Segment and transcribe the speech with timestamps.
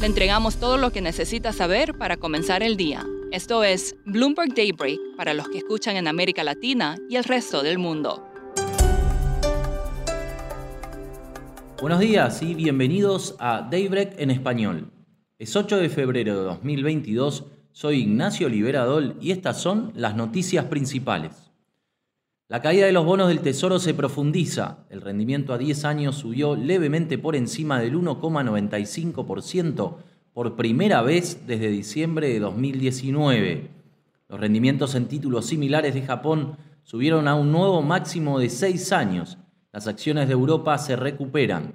[0.00, 3.04] Le entregamos todo lo que necesita saber para comenzar el día.
[3.32, 7.76] Esto es Bloomberg Daybreak para los que escuchan en América Latina y el resto del
[7.76, 8.26] mundo.
[11.82, 14.90] Buenos días y bienvenidos a Daybreak en español.
[15.38, 21.49] Es 8 de febrero de 2022, soy Ignacio Liberadol y estas son las noticias principales.
[22.50, 24.78] La caída de los bonos del Tesoro se profundiza.
[24.90, 29.94] El rendimiento a 10 años subió levemente por encima del 1,95%
[30.32, 33.70] por primera vez desde diciembre de 2019.
[34.28, 39.38] Los rendimientos en títulos similares de Japón subieron a un nuevo máximo de 6 años.
[39.70, 41.74] Las acciones de Europa se recuperan.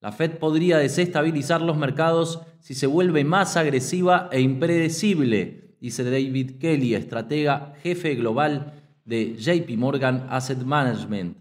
[0.00, 6.60] La Fed podría desestabilizar los mercados si se vuelve más agresiva e impredecible, dice David
[6.60, 11.36] Kelly, estratega jefe global de JP Morgan Asset Management.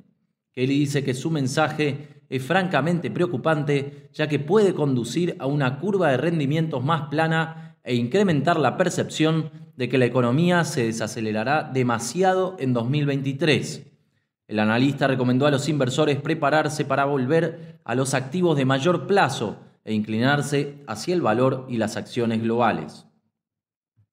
[0.51, 6.11] Kelly dice que su mensaje es francamente preocupante ya que puede conducir a una curva
[6.11, 12.55] de rendimientos más plana e incrementar la percepción de que la economía se desacelerará demasiado
[12.59, 13.87] en 2023.
[14.47, 19.57] El analista recomendó a los inversores prepararse para volver a los activos de mayor plazo
[19.85, 23.05] e inclinarse hacia el valor y las acciones globales.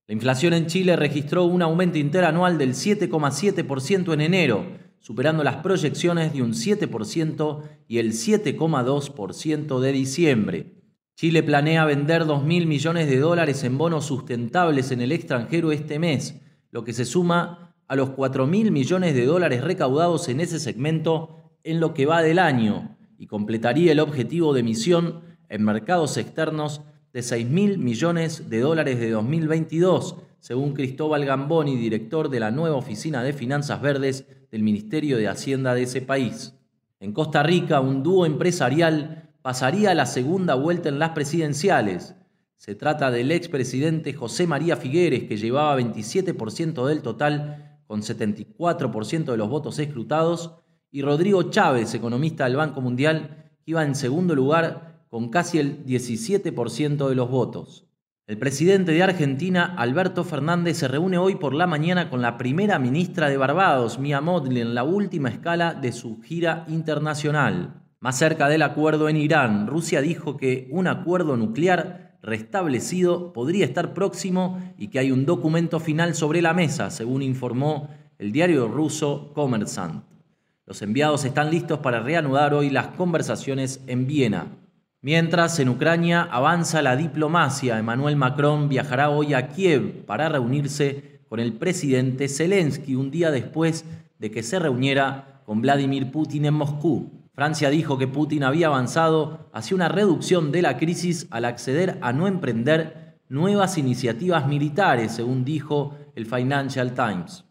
[0.09, 4.67] La inflación en Chile registró un aumento interanual del 7,7% en enero,
[5.01, 10.73] superando las proyecciones de un 7% y el 7,2% de diciembre.
[11.17, 16.41] Chile planea vender 2.000 millones de dólares en bonos sustentables en el extranjero este mes,
[16.71, 21.81] lo que se suma a los 4.000 millones de dólares recaudados en ese segmento en
[21.81, 26.83] lo que va del año y completaría el objetivo de emisión en mercados externos
[27.17, 32.77] de 6 mil millones de dólares de 2022, según Cristóbal Gamboni, director de la nueva
[32.77, 36.53] Oficina de Finanzas Verdes del Ministerio de Hacienda de ese país.
[37.01, 42.17] En Costa Rica, un dúo empresarial pasaría a la segunda vuelta en las presidenciales.
[42.59, 49.37] Se trata del expresidente José María Figueres, que llevaba 27% del total, con 74% de
[49.39, 50.59] los votos escrutados,
[50.91, 55.85] y Rodrigo Chávez, economista del Banco Mundial, que iba en segundo lugar con casi el
[55.85, 57.87] 17% de los votos.
[58.27, 62.81] El presidente de Argentina, Alberto Fernández, se reúne hoy por la mañana con la primera
[62.81, 67.83] ministra de Barbados, Mia Mottley, en la última escala de su gira internacional.
[68.01, 73.95] Más cerca del acuerdo en Irán, Rusia dijo que un acuerdo nuclear restablecido podría estar
[73.95, 79.33] próximo y que hay un documento final sobre la mesa, según informó el diario ruso
[79.35, 80.05] Kommersant.
[80.67, 84.49] Los enviados están listos para reanudar hoy las conversaciones en Viena.
[85.07, 91.39] Mientras en Ucrania avanza la diplomacia, Emmanuel Macron viajará hoy a Kiev para reunirse con
[91.39, 93.85] el presidente Zelensky un día después
[94.19, 97.23] de que se reuniera con Vladimir Putin en Moscú.
[97.35, 102.13] Francia dijo que Putin había avanzado hacia una reducción de la crisis al acceder a
[102.13, 107.45] no emprender nuevas iniciativas militares, según dijo el Financial Times.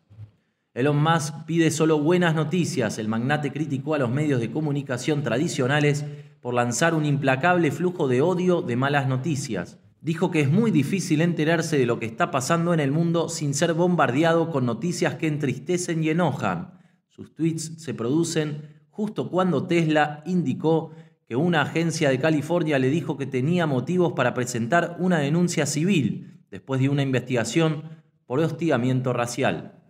[0.74, 2.98] Elon Musk pide solo buenas noticias.
[2.98, 6.04] El magnate criticó a los medios de comunicación tradicionales
[6.46, 9.80] por lanzar un implacable flujo de odio de malas noticias.
[10.00, 13.56] Dijo que es muy difícil enterarse de lo que está pasando en el mundo sin
[13.56, 16.80] ser bombardeado con noticias que entristecen y enojan.
[17.10, 20.92] Sus tweets se producen justo cuando Tesla indicó
[21.28, 26.46] que una agencia de California le dijo que tenía motivos para presentar una denuncia civil
[26.52, 27.86] después de una investigación
[28.28, 29.82] por hostigamiento racial.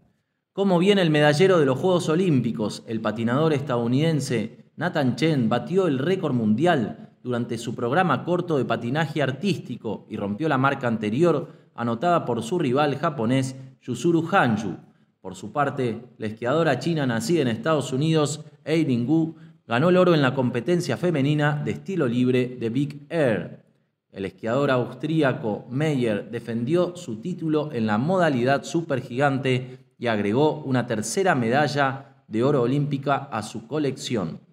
[0.53, 2.85] ¿Cómo viene el medallero de los Juegos Olímpicos?
[2.87, 9.23] El patinador estadounidense Nathan Chen batió el récord mundial durante su programa corto de patinaje
[9.23, 14.75] artístico y rompió la marca anterior anotada por su rival japonés Yuzuru Hanju.
[15.21, 19.35] Por su parte, la esquiadora china nacida en Estados Unidos, Eileen Gu,
[19.65, 23.63] ganó el oro en la competencia femenina de estilo libre de Big Air.
[24.11, 31.33] El esquiador austríaco Meyer defendió su título en la modalidad supergigante y agregó una tercera
[31.33, 34.44] medalla de oro olímpica a su colección.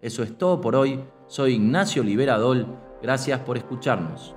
[0.00, 1.00] Eso es todo por hoy.
[1.26, 2.66] Soy Ignacio Liberadol.
[3.02, 4.32] Gracias por escucharnos.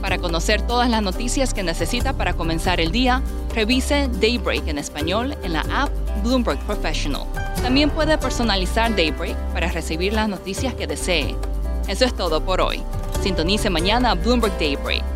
[0.00, 3.22] Para conocer todas las noticias que necesita para comenzar el día,
[3.54, 5.90] revise Daybreak en español en la app
[6.24, 7.26] Bloomberg Professional.
[7.62, 11.36] También puede personalizar Daybreak para recibir las noticias que desee.
[11.86, 12.82] Eso es todo por hoy.
[13.22, 15.15] Sintonice mañana Bloomberg Daybreak